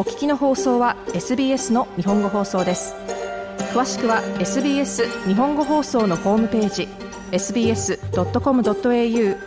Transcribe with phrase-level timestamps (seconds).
[0.00, 2.94] お聞きの放送は SBS の日本語放送です
[3.74, 6.88] 詳しくは SBS 日本語放送のホームページ
[7.32, 7.98] sbs.com.au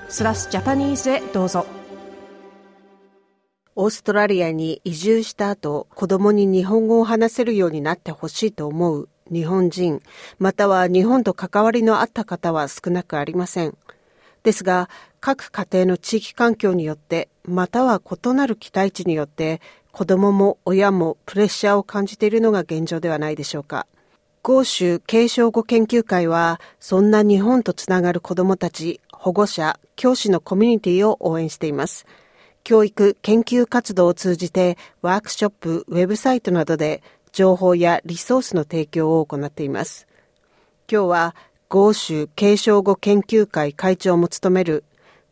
[0.09, 1.65] スラスジャパニーズへどうぞ
[3.75, 10.03] オーストラリアに移住した後、子供に日本語を話せるようになってほしいと思う日本人、
[10.37, 13.75] または日本と関わりのあった方は少なくありません。
[14.43, 14.87] ですが、
[15.19, 19.61] 各家庭の地域環境によって、または異なる期待値によって、
[19.93, 23.85] 子供も親もプレッシャーを感じているのが現状ではないでしょうか。
[24.41, 32.07] 豪州継承語研究会は、そんな日本とつながる子供たち、保護者、教師のコミュニティを応援しています。
[32.63, 40.07] 教育、研究活動を通じて、ワークショップ、ウェブサイトなどで、情報やリソースの提供を行っています。
[40.91, 41.35] 今日は、
[41.69, 44.85] 豪州継承語研究会会長も務める、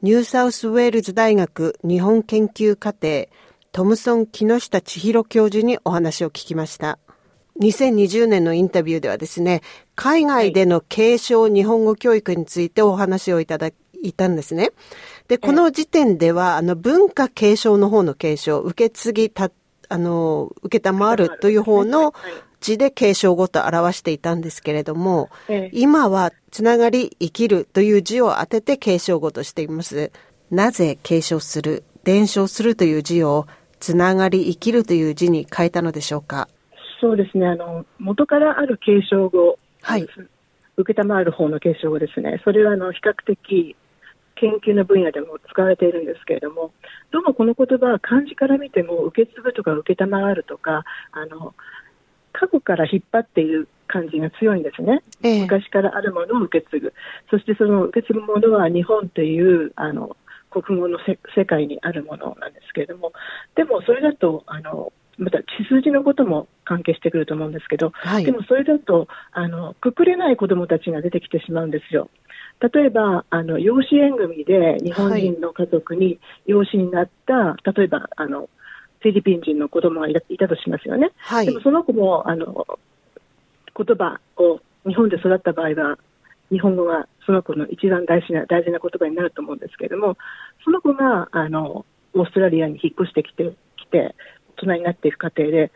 [0.04, 3.28] ニューサウスウェールズ大学日本研究課程、
[3.72, 7.00] トムソン木下千尋教授にお話を聞きました。
[7.62, 9.62] 2020年のインタビューではですね、
[9.96, 13.70] 海外での継承日本語教育についてお話をいただ
[14.02, 14.72] いたんですね。
[15.30, 19.50] で、この時点では、あの、文化継承の方の継承、受け継ぎた、
[19.88, 22.14] あの、受けたまわるという方の
[22.60, 25.30] 字で継承語と表していたんですけれども、
[25.72, 30.12] 今はつながり生きるという字を当てて継承語としています。
[30.50, 33.48] なぜ継承する、伝承するという字を
[33.82, 36.48] つながり生きるという字に変えたのでしょうか？
[37.02, 40.04] そうですね、あの元からある継承語、はい、
[40.78, 43.76] 受けたまわる方の継承語ですね、それはあの比較的
[44.36, 46.72] 研究の分野でも使われているんですけれども、
[47.12, 51.56] どうもこの言葉は漢字から見ても、受け継ぐとか受けたまわるとか、あの
[52.34, 56.94] 過去から引っ張っている感じが強いんですね、ええ、昔からあるものを受け継ぐ、
[57.30, 60.16] そしてその受け継ぐものは日本というあの
[60.52, 61.00] 国語の
[61.36, 63.14] 世界にあるものなんですけれども、
[63.56, 72.10] でもそれだとあのまた血筋のことも関係してくると思うんですけど、はい、でもそれだとあのくくれない子どもたちが出てきてしまうんですよ。
[72.60, 78.50] 例えばあの養子縁組で日本人の家族に養子になった、はい、例えばあの
[79.00, 81.12] フィリピン人の子供がいたとしますよね。
[81.18, 82.66] はい、でもその子もあの
[83.76, 85.98] 言葉を日本で育った場合は
[86.52, 90.18] 日本語がその子の一番大事な大事な言葉になると思うんですけれども、
[90.66, 94.14] その子があのオーストラリアに引っ越してきてきて
[94.58, 95.72] 大人になっていく過程で、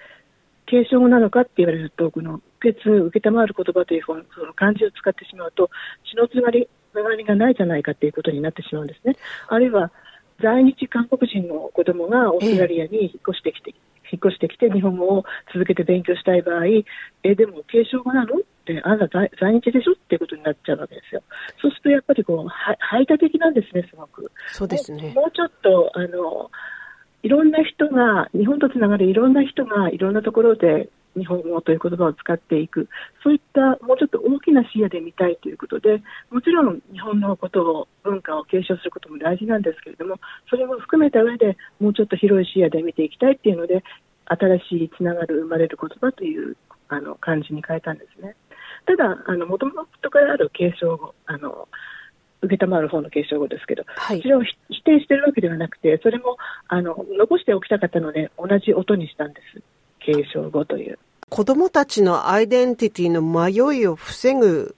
[0.65, 5.69] 継承語なのかって言われると、この受け継ぐ、受けたまわる言葉というその漢字を使ってしまうと、
[6.11, 9.15] 血のつがり、つながりがないじゃないかということになってしまうんですね。
[9.47, 9.91] あるいは、
[10.41, 13.73] 在日韓国人の子供がオーストラリアに引っ越してきて、
[14.11, 15.23] 引っ越してきて日本語を
[15.53, 16.65] 続けて勉強したい場合、
[17.23, 18.35] え、でも継承語なの？
[18.37, 19.93] って、あなた在在日でしょ？
[19.93, 21.21] っていうことになっちゃうわけですよ。
[21.85, 24.31] とやっぱりこう、排他的なんですね、すごく。
[24.47, 25.13] そうですね。
[25.15, 26.49] もうちょっと、あの、
[27.21, 32.89] いろんな人が、日本とつながるいろんな人がいろんなところで日本語という言葉を使っていく、
[33.23, 36.01] そういったもうちょっと大きな視野で見たいということで、
[36.31, 40.19] もちろん日本のことを、文化を継承することも大事なんですけれども、
[40.49, 43.83] それも含めた上でもうちょっと広い視野で見ていきたいっていうので、
[44.25, 46.57] 新しいつながる、生まれる言葉という
[46.89, 48.35] あの漢字に変えたんですね。
[48.85, 49.15] ただ、
[49.45, 51.67] もともとからある継承語、あの
[52.47, 56.37] 承る方の継承語ですけど、はい、それを否定しているわけではなくて、それも
[56.67, 59.61] あの残しておきたかったので、同じ音にしたんです、
[59.99, 60.99] 継承語という。
[61.29, 64.75] 子どもたちのアイデンティティの迷いを防ぐ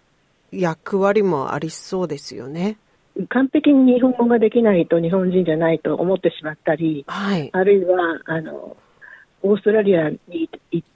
[0.52, 2.78] 役割もありそうですよね。
[3.30, 8.78] 完璧に日本語ができないと日本人じゃないと思ってしまったり、はい、あるいはあの
[9.42, 10.50] オーストラリアに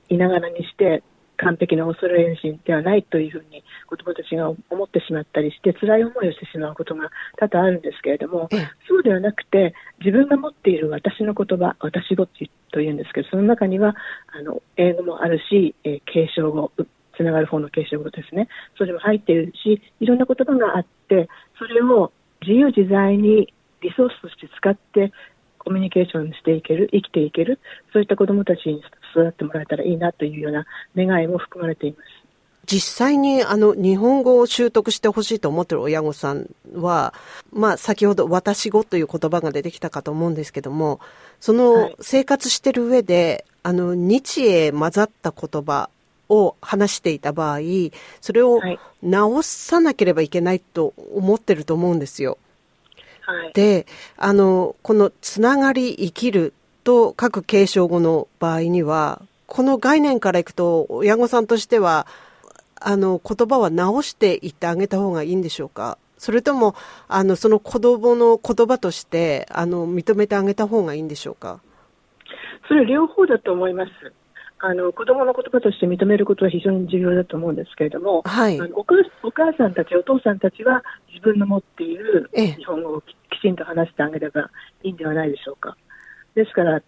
[0.10, 1.04] いながらにして
[1.42, 8.48] 完璧なオーストラリア人ではないというふうに子どもたちが思ってしまったりして辛い思いをしてしまうことが多々あるんですけれども、
[8.88, 12.28] そうではなくて自分が持っている私の言葉私語
[12.72, 13.96] というんですけどその中には
[14.34, 16.72] あの英語もあるし、えー、継承語
[17.18, 18.48] つながる方の継承語ですね。
[18.78, 21.28] それも入っているしいろんな言葉があって
[21.58, 25.12] それを自由自在にリソースとして使って
[25.64, 27.60] コミュニケーションしていける、生きていける、
[27.94, 28.82] そういった子どもたちに
[29.14, 30.66] 育ってもらえたらいいなというような
[30.96, 32.22] 願いも含まれています。
[32.66, 37.14] 実際にあの日本語を習得してほしいと思っている親御さんは、
[37.52, 41.00] まあ先ほど私語という言葉が出てきたかと思うんですけども、
[41.40, 45.90] その生活している上で、あの日英混ざった言葉
[46.30, 47.60] を話していた場合、
[48.22, 48.62] それを
[49.04, 52.32] 直さなければいけないと思ってると思うんですよ。
[52.32, 52.40] はい、
[53.54, 53.86] で、
[54.18, 62.08] あの、このつながり生きると各継承語の場合には、この概念からいくと、親御さんとしては、
[62.80, 65.98] あの、言葉は直していってあげた方がいいんでしょうか？
[66.18, 66.76] それとも、
[67.08, 71.60] あの、その子供の言葉として、あの、認めてあげた方がいいんでしょうか？
[72.68, 73.92] それ両方だと思います。
[74.64, 84.52] あの子供の言葉として認めることは非常に重要だと思うんですけれども、はい、あのお母さんたち、お父さんたちは自分の持っている日本語をきちんと話してあげれば
[84.84, 85.76] いいんではないでしょうか。
[86.36, 86.86] ですから、こ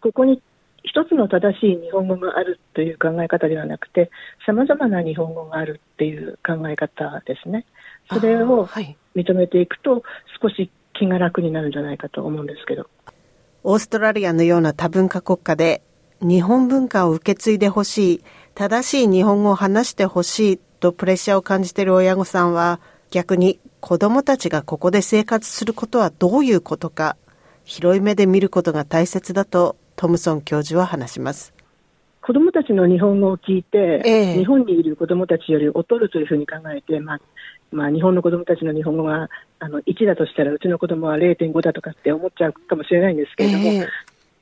[0.00, 0.42] ここに
[0.82, 4.10] 一つの正しい日本語があるという考え方ではなくて、
[4.44, 7.66] さまざまな日本語があるっていう考え方ですね。
[8.10, 8.66] それを
[9.14, 10.02] 認めていくと、
[10.40, 12.88] 少し気が楽になるんじゃないかと思うんですけど。
[13.62, 15.82] オーストラリアのような多文化国家で
[16.20, 18.22] 日本文化を受け継いでほしい、
[18.54, 20.60] 正しい日本語を話してほしい。
[20.80, 22.80] とプレッシャーを感じている親御さんは、
[23.10, 27.16] 逆に子供たちがここで生活することはどういうことか、
[27.64, 31.52] 広い目で見ることが大切だとトムソン教授は話します。
[32.22, 37.20] 子供たちの日本語を聞いて、ええ、日本にいる子供たちより劣るというふうに考えて、まあ、
[37.70, 39.28] まあ、日本の子供たちの日本語が
[39.60, 43.88] あの1だとしたら、うちの子供は0.5だとかって思っちゃうかもしれないんですけれども、え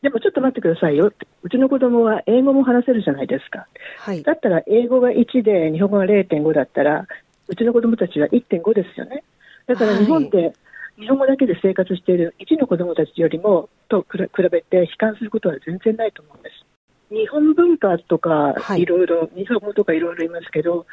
[0.04, 1.10] でもちょっと待ってくださいよ。
[1.42, 3.66] うちの子供は英語も話せるじゃないですか、
[4.00, 7.06] はい、だったら英語が1で日本語が0.5だったら
[7.48, 9.24] うちの子供たちは1.5ですよね。
[9.66, 10.52] だから日本で
[10.98, 14.18] 日本語だけで生活している1の子供たちよりもと比
[14.50, 16.66] べて悲観することは全然ないと思うんです。
[17.08, 18.84] 日本文化とかい。
[18.84, 20.84] ろいろ、日本語とかいろいろ言いますけど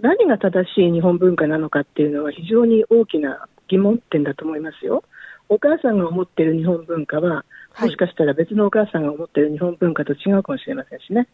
[0.00, 5.04] 何が正しい日本文化なのかっていうのは非常に大きな疑問点だと思いますよ。
[5.48, 7.46] お母さんが思っている日本文化は
[7.80, 11.28] もしかしたら別のお母さんが思っている日本文化と違うかもしれませんしね。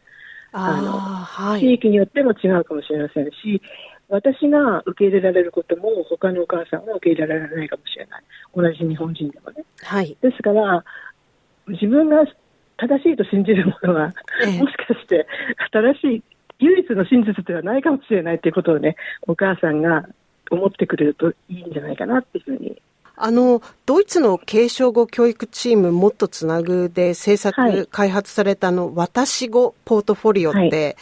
[0.52, 3.62] あの、はい、地域によっても違うかもしれませんし、
[4.08, 8.22] 私が受け入れられることも他のお母さんは受け入れられないかもしれない。
[8.54, 9.64] 同じ日本人でもね。
[9.82, 10.84] はい、ですから、
[11.68, 12.24] 自分が
[12.76, 14.12] 正しいと信じるものは、
[14.44, 15.26] ええ、もしかして
[15.72, 16.22] 正しい、
[16.58, 20.06] 唯一の真実ではないかもしれないということをね、お母さんが
[20.50, 22.82] 思ってくれるといいんじゃないかなっていうふうに
[23.24, 30.96] あの、ドイツの継承語教育チームもっとつなぐで制作、はい、開発されたの、私語ポートフォリオって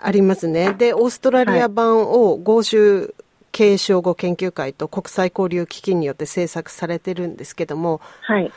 [0.00, 0.60] ありますね。
[0.60, 3.12] はいはい、で、オーストラリア版を豪州
[3.50, 8.52] 継承語研究会と国際交流基金によって制作されてるんですけども、はい、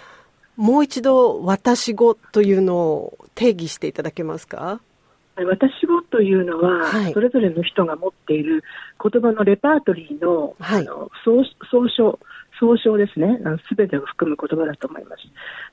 [0.56, 4.80] もう一度私語というのを定義していただけますか？
[5.38, 8.64] 私語というのは、はい、それぞれの人が持っている
[9.02, 12.20] 言葉のレパートリーの,、はい、あの総総称
[12.62, 15.24] 総称ですね、すべてを含む言葉だと思います。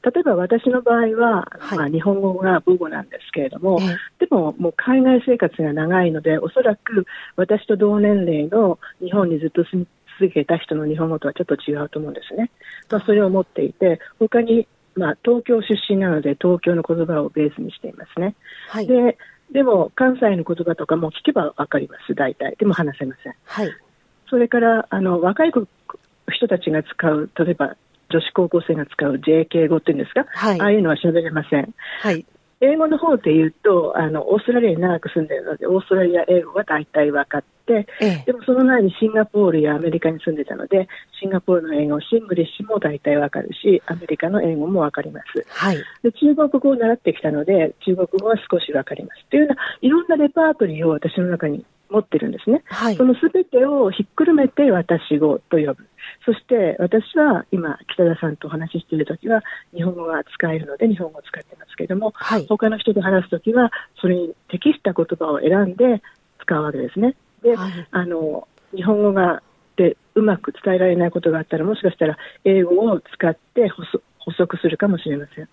[0.03, 3.79] 例えば私の場合は、はい、まあ、日本語が母語なんですけれども、
[4.19, 7.05] でももう海外生活が長いので、おそらく
[7.37, 9.87] 私と同年齢の日本にずっと住み
[10.19, 12.51] 続けた人の日本語とはちょっと違うと思うんですね。
[12.91, 18.35] まあ、それを持っていて、他に、まあ、東京出身なので東京の言葉をベースにしていますね。
[18.71, 19.19] はい、で
[19.53, 22.57] でも関西の言葉とかも聞けば分かります、大体。
[22.59, 23.35] でも話せません。
[23.45, 23.71] はい、
[24.29, 25.53] それからあの若い
[26.39, 27.77] 人たちが使う、例えば
[28.11, 31.75] 女子高校生が使う JK 語っていうんですか、はい、ああいうのは喋れません。
[32.01, 32.25] はい、
[32.61, 40.89] 英語の方で言うとあの、オーストラリアに長く住んでいるので、オーストラリア英語は大体分かって、ええ、でもその前にシンガポールやアメリカに住んでたので、
[41.21, 45.47] シンガポールの英語、シングリッシュも大体分かるし、アメリカの英語も分かります。
[45.51, 49.25] はい、で中国語を習ってきたので、中国語は少し分かります。
[49.31, 52.63] というような、いろんなレパートリーを私の中に持ってるんですね。
[52.67, 55.87] はい、そのすべてをひっくるめて私語と呼ぶ。
[56.25, 59.43] そして私は今、北田さんとお話ししているときは
[59.75, 63.71] 日本語が使えるので日本語を使ってますけれども、はい、他の人と話すときは
[64.01, 66.03] それに適した言葉を選んで
[66.41, 67.15] 使うわけですね。
[67.43, 69.43] で、はい、あの日本語が
[69.77, 75.49] でうまく伝えられないことがあったらもしかしたら英語を使って補足するかもしれません。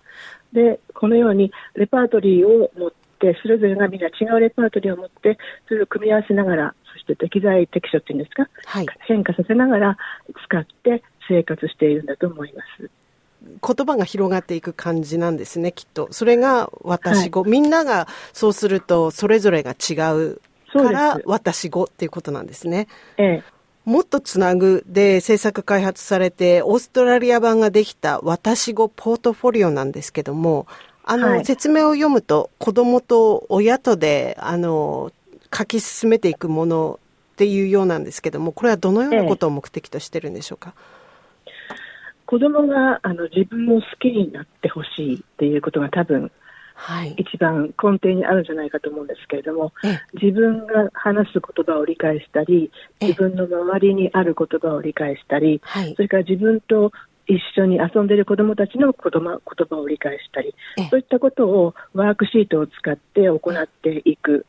[0.52, 2.92] で、このようにレパートリーを持っ
[3.34, 9.96] てそれぞれがみんな違うレパートリーを持ってそれを組み合わせながらそして適材適所っていうんですか、はい、変化させながら
[10.46, 12.90] 使って生活しているんだと思います。
[13.46, 16.08] 言葉が広がっていく感じなんですね、きっと。
[16.10, 17.42] それが私語。
[17.42, 20.40] はい、みんながそうすると、それぞれが違う
[20.72, 22.88] から私語っていうことなんですね。
[23.18, 23.44] ええ。
[23.84, 30.66] もっとつなぐで制作開発されて、オーストラリア版ができた私語ポートフォリオなんですけども、
[31.06, 35.12] あの、はい、説明を読むと、子供と親とで、あの、
[35.56, 36.98] 書き進めていくもの
[37.34, 40.74] っていうようなんですけども、これはどのようなことを目的としてるんでしょうか？
[41.46, 41.52] ええ、
[42.26, 46.32] 子供があの自分を好きになってほしいっていうことが多分、
[46.74, 49.72] はい、一番根底にあるんじゃないかと思うんですけれども、
[50.20, 55.62] 自分が話す言葉を理解したり、自分の周りにある言葉を理解したり、
[55.94, 56.90] それから自分と
[57.26, 60.54] 一緒に遊んでいる子どもたちの言葉言葉を理解したり、
[60.90, 64.46] そういったことをワークシートを使って行っていく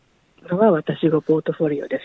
[0.50, 2.04] のが私のポートフォリオです。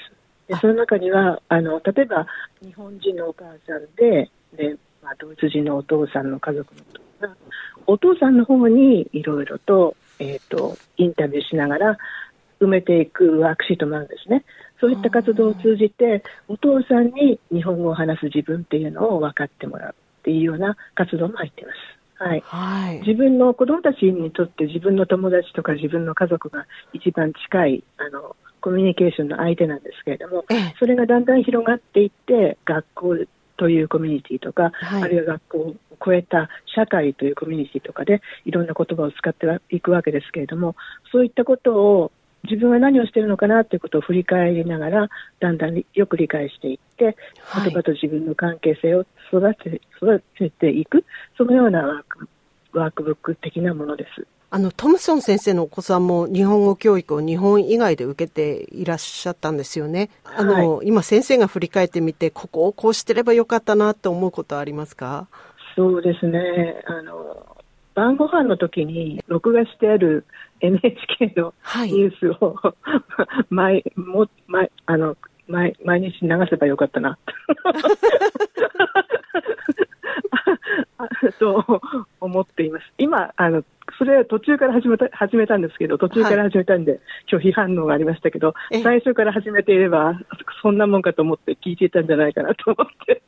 [0.48, 2.26] でその中にはあの例えば
[2.62, 7.36] 日本人のお母さんでで、まあ、ドイツ人のお父さんの家族のが
[7.86, 11.98] お父さんの方にいろいろと,、えーと、インタビューしながら
[12.60, 14.44] 埋めていくワークシートもあるんですね。
[14.80, 21.76] そういった活動を通じて、お父さんに日本語を話す自分っていうのを分かってもらうっていうような活動も入っています。
[22.22, 30.44] はい、はい、自分の子供たちにとって自分の友達とか自分の家族が一番近いあのコミュニケーションの相手なんですけれども、
[30.78, 33.16] それがだんだん広がっていって学校
[33.56, 35.74] というコミュニティとか、はい、あるいは学校を
[36.04, 40.76] 超えた社会というコミュニティとかでいろんな言葉を使っていくわけですけれども
[41.10, 42.12] そういったことを
[42.44, 45.08] 自分は何をしているのかなということを振り返りながら
[45.40, 47.16] だんだんよく理解していって
[47.54, 51.04] 言葉と自分の関係性を育て育てていく
[51.38, 52.28] そのようなワーク
[52.72, 54.26] ワークブック的なものです。
[54.54, 60.10] あの、トムソン先生のお子さんも日本語教育を日本以外で受けていらっしゃったんですよね。
[60.24, 65.26] あの、はい、今先生が振り返ってみて、ここをこうしてればよかったなと思うことはありますか？
[65.74, 66.82] そうですね。
[66.86, 67.56] あの、
[67.94, 70.26] 晩ご飯の時に録画してある
[70.62, 71.52] NHK の
[71.86, 75.16] ニュースを、 はい、毎も毎あの
[75.48, 77.18] 毎毎日流せばよかったな。
[81.38, 81.64] と
[82.20, 82.84] 思っています。
[82.98, 83.64] 今あの
[83.98, 87.00] それは途中から始めた始めたんですけど、途中から始めたんで、はい、
[87.30, 90.18] 拒否反応がありましたけど、最初から始めていれば、
[90.62, 93.22] そんなもんかと思って聞いていたんじゃないかなと思って。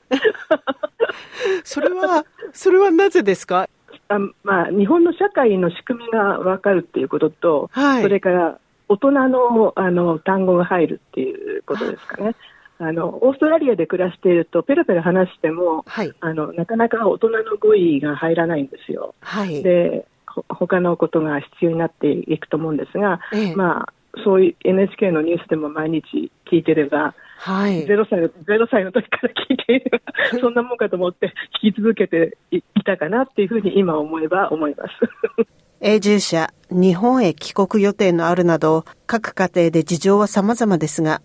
[1.64, 3.68] それは、それはなぜですか？
[4.08, 8.58] あまあ、日本の社会の仕組みが分かるっていうことと、はい、それから
[8.88, 12.34] 大人のあの単語が入るっていうことですかね。
[12.78, 19.14] あのオーストラリアで暮らしていると、ペラペラ話しても、はい、あのなかなか大人の語彙が入らないんですよ。
[19.20, 20.06] はい、で
[20.48, 23.92] 他のことが必要になっていくと思うんですが、ええ、まあ、
[24.24, 30.00] そういう NHK のニュースでも毎日聞いてれば、はい、0, 歳0歳の時から聞いていれば、
[30.40, 34.90] そんなもんかと思って聞き続けていたかなっていうふうに今思えば思います。
[35.82, 41.20] 永住者、日本へ帰国予定のあるなど、各家庭で事情は様々ですが、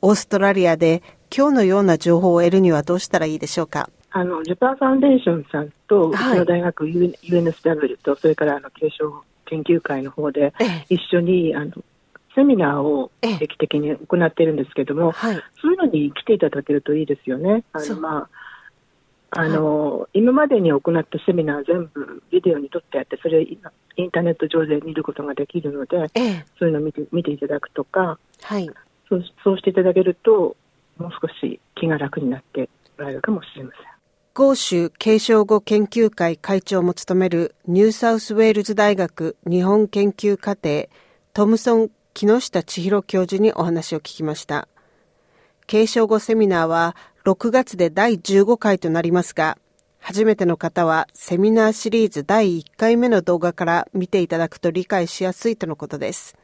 [0.00, 1.02] オーストラリアで
[1.36, 3.90] 今日のような情報を得るにはどうしたらいいでしょうか？
[4.12, 9.12] あのジャパンファウンデーションさんと、うちの大学 UNSW と、それからあの継承
[9.46, 10.54] 研究会の方で、
[10.88, 11.72] 一緒にあの
[12.34, 17.64] セミナーを定期的に行っているんですけれども、はい、そういうのに来ていただけるといいですよね。
[17.72, 18.28] あのまあ
[19.36, 23.58] あの、はい、今までに行ったセミナー全部ビデオに撮ってあって、それイ
[24.02, 28.70] ンターネット上で見ることができるので、ええ、そういうのを見て見ていただくとか、はい、
[29.08, 30.56] そうそうしていただけると、
[30.98, 33.94] もう少し気が楽になってもらえるかもしれません。
[34.34, 40.88] 豪州継承語研究会会長も務めるニューサウスウェールズ大学日本研究課程
[41.32, 44.68] トムソン木下千尋教授にお話を聞きました。
[45.66, 46.94] 継承語セミナーは
[47.24, 49.58] 6月で第15回となりますが、
[49.98, 56.36] 初めての方はセミナーシリーズ第1回目の動画から見ていただくと理解しやすいとのことです。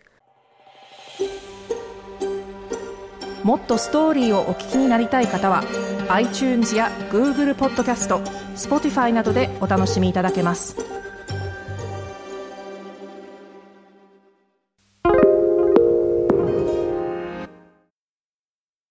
[3.44, 5.62] もっとストーリーをお聞きになりたい方は
[6.08, 8.18] iTunes や Google ポッドキャスト
[8.56, 10.76] Spotify などでお楽しみいただけます。